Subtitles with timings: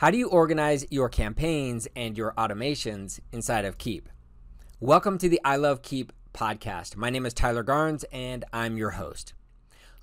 [0.00, 4.08] How do you organize your campaigns and your automations inside of Keap?
[4.80, 6.96] Welcome to the I Love Keap podcast.
[6.96, 9.34] My name is Tyler Garns and I'm your host.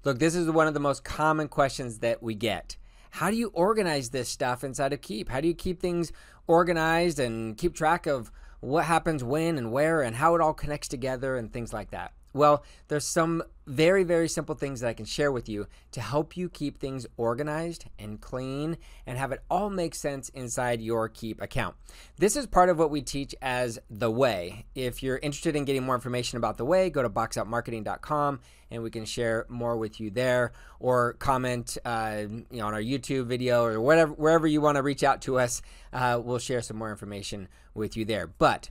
[0.04, 2.78] Look, this is one of the most common questions that we get.
[3.10, 5.30] How do you organize this stuff inside of Keap?
[5.30, 6.12] How do you keep things
[6.46, 10.90] organized and keep track of what happens when and where and how it all connects
[10.90, 12.14] together and things like that?
[12.38, 16.38] Well, there's some very, very simple things that I can share with you to help
[16.38, 21.42] you keep things organized and clean and have it all make sense inside your Keap
[21.42, 21.76] account.
[22.18, 24.66] This is part of what we teach as The Way.
[24.74, 28.40] If you're interested in getting more information about The Way, go to boxoutmarketing.com
[28.72, 32.82] and we can share more with you there or comment uh, you know, on our
[32.82, 35.62] YouTube video or whatever, wherever you want to reach out to us.
[35.92, 38.28] Uh, we'll share some more information with you there.
[38.28, 38.70] But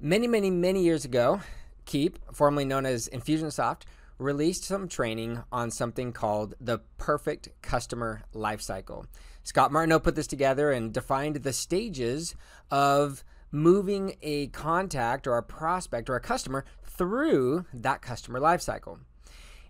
[0.00, 1.40] many, many, many years ago,
[1.88, 3.84] Keap, formerly known as Infusionsoft,
[4.18, 9.06] released some training on something called the perfect customer lifecycle.
[9.42, 12.34] Scott Martineau put this together and defined the stages
[12.70, 18.98] of moving a contact or a prospect or a customer through that customer lifecycle.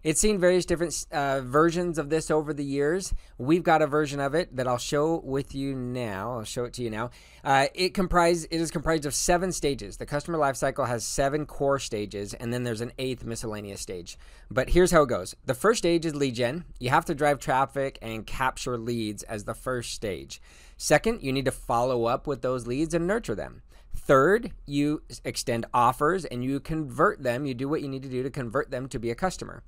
[0.05, 3.13] It's seen various different uh, versions of this over the years.
[3.37, 6.35] We've got a version of it that I'll show with you now.
[6.39, 7.11] I'll show it to you now.
[7.43, 9.97] Uh, it comprise it is comprised of seven stages.
[9.97, 14.19] The customer lifecycle has seven core stages, and then there's an eighth miscellaneous stage.
[14.51, 16.65] But here's how it goes: the first stage is lead gen.
[16.79, 20.41] You have to drive traffic and capture leads as the first stage.
[20.77, 23.63] Second, you need to follow up with those leads and nurture them.
[23.95, 27.45] Third, you extend offers and you convert them.
[27.45, 29.63] You do what you need to do to convert them to be a customer.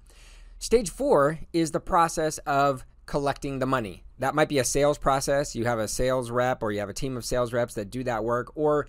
[0.58, 4.04] Stage four is the process of collecting the money.
[4.18, 5.56] That might be a sales process.
[5.56, 8.04] You have a sales rep or you have a team of sales reps that do
[8.04, 8.52] that work.
[8.54, 8.86] Or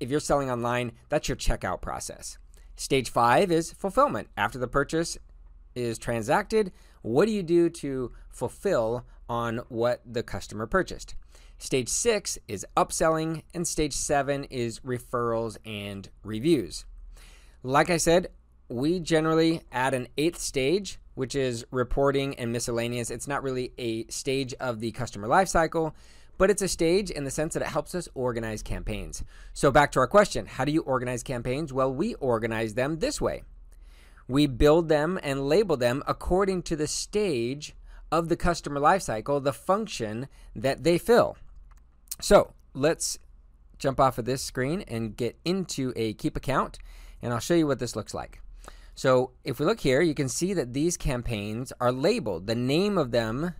[0.00, 2.38] if you're selling online, that's your checkout process.
[2.76, 4.28] Stage five is fulfillment.
[4.36, 5.18] After the purchase
[5.74, 11.14] is transacted, what do you do to fulfill on what the customer purchased?
[11.58, 16.84] Stage six is upselling, and stage seven is referrals and reviews.
[17.62, 18.28] Like I said,
[18.68, 23.08] we generally add an eighth stage which is reporting and miscellaneous.
[23.08, 25.92] It's not really a stage of the customer lifecycle,
[26.38, 29.22] but it's a stage in the sense that it helps us organize campaigns.
[29.52, 31.72] So, back to our question how do you organize campaigns?
[31.72, 33.44] Well, we organize them this way
[34.26, 37.74] we build them and label them according to the stage
[38.10, 41.36] of the customer lifecycle, the function that they fill.
[42.20, 43.18] So, let's
[43.78, 46.78] jump off of this screen and get into a Keap account,
[47.20, 48.40] and I'll show you what this looks like.
[48.94, 52.46] So if we look here, you can see that these campaigns are labeled.
[52.46, 53.54] The name of them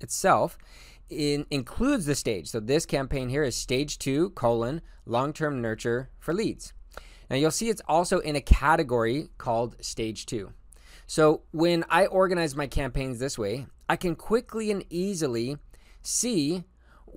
[0.00, 0.56] itself
[1.10, 2.48] in, includes the stage.
[2.48, 6.72] So this campaign here is stage two colon long-term nurture for leads.
[7.28, 10.52] Now you'll see it's also in a category called stage two.
[11.06, 15.56] So when I organize my campaigns this way, I can quickly and easily
[16.02, 16.64] see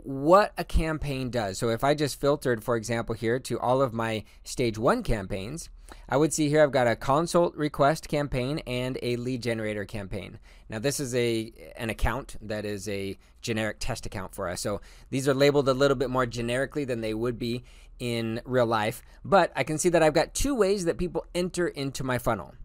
[0.03, 1.57] what a campaign does.
[1.57, 5.69] So if I just filtered, for example, here to all of my stage one campaigns,
[6.07, 10.39] I would see here I've got a consult request campaign and a lead generator campaign.
[10.69, 14.61] Now this is a an account that is a generic test account for us.
[14.61, 17.63] So these are labeled a little bit more generically than they would be
[17.99, 21.67] in real life, but I can see that I've got two ways that people enter
[21.67, 22.55] into my funnel.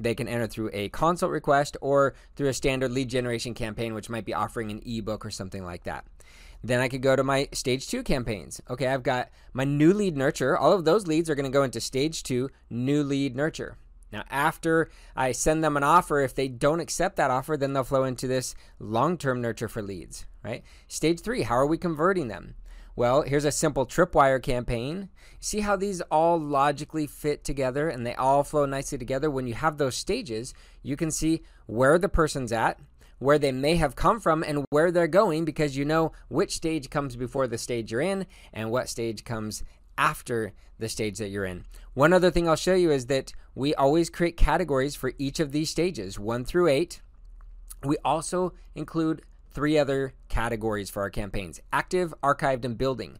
[0.00, 4.10] They can enter through a consult request or through a standard lead generation campaign which
[4.10, 6.06] might be offering an ebook or something like that.
[6.62, 8.60] Then I could go to my stage two campaigns.
[8.68, 10.56] Okay, I've got my new lead nurture.
[10.56, 13.76] All of those leads are going to go into stage two, new lead nurture.
[14.12, 17.84] Now, after I send them an offer, if they don't accept that offer, then they'll
[17.84, 20.62] flow into this long term nurture for leads, right?
[20.88, 22.54] Stage three, how are we converting them?
[22.94, 25.10] Well, here's a simple tripwire campaign.
[25.38, 29.30] See how these all logically fit together and they all flow nicely together?
[29.30, 32.80] When you have those stages, you can see where the person's at,
[33.18, 36.90] where they may have come from and where they're going because you know which stage
[36.90, 39.62] comes before the stage you're in and what stage comes
[39.96, 41.64] after the stage that you're in.
[41.94, 45.52] One other thing I'll show you is that we always create categories for each of
[45.52, 47.00] these stages, 1 through 8.
[47.84, 53.18] We also include three other categories for our campaigns active, archived, and building.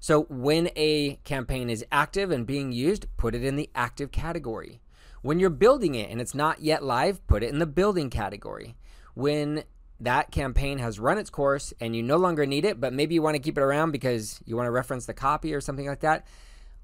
[0.00, 4.80] So when a campaign is active and being used, put it in the active category.
[5.22, 8.76] When you're building it and it's not yet live, put it in the building category
[9.18, 9.64] when
[9.98, 13.20] that campaign has run its course and you no longer need it, but maybe you
[13.20, 15.98] want to keep it around because you want to reference the copy or something like
[15.98, 16.24] that,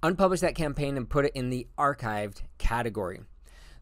[0.03, 3.21] unpublish that campaign and put it in the archived category.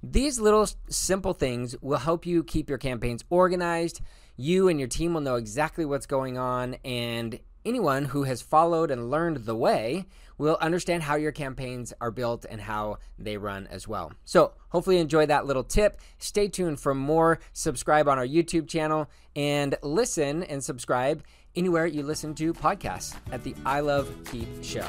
[0.02, 4.02] These little simple things will help you keep your campaigns organized.
[4.36, 8.90] You and your team will know exactly what's going on, and anyone who has followed
[8.90, 10.06] and learned the way
[10.38, 14.12] will understand how your campaigns are built and how they run as well.
[14.24, 16.00] So, hopefully, you enjoy that little tip.
[16.18, 17.38] Stay tuned for more.
[17.52, 21.22] Subscribe on our YouTube channel and listen and subscribe
[21.54, 24.88] anywhere you listen to podcasts at the I Love Keap Show.